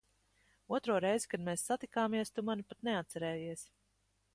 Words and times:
Otro 0.77 0.95
reizi, 1.05 1.29
kad 1.33 1.45
mēs 1.51 1.67
satikāmies, 1.69 2.35
tu 2.39 2.49
mani 2.49 2.69
pat 2.71 2.85
neatcerējies. 2.89 3.69